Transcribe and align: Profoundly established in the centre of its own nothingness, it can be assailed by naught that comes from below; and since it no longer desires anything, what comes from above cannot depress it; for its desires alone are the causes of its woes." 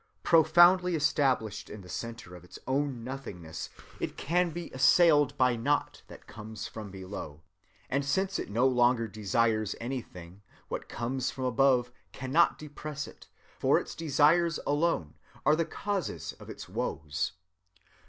Profoundly 0.23 0.95
established 0.95 1.69
in 1.69 1.81
the 1.81 1.87
centre 1.87 2.35
of 2.35 2.43
its 2.43 2.57
own 2.65 3.03
nothingness, 3.03 3.69
it 3.99 4.17
can 4.17 4.49
be 4.49 4.71
assailed 4.71 5.37
by 5.37 5.55
naught 5.55 6.01
that 6.07 6.25
comes 6.25 6.65
from 6.65 6.89
below; 6.89 7.43
and 7.87 8.03
since 8.03 8.39
it 8.39 8.49
no 8.49 8.65
longer 8.65 9.07
desires 9.07 9.75
anything, 9.79 10.41
what 10.69 10.89
comes 10.89 11.29
from 11.29 11.43
above 11.43 11.91
cannot 12.13 12.57
depress 12.57 13.05
it; 13.07 13.27
for 13.59 13.77
its 13.79 13.93
desires 13.93 14.59
alone 14.65 15.13
are 15.45 15.55
the 15.55 15.65
causes 15.65 16.33
of 16.39 16.49
its 16.49 16.67
woes." 16.67 17.33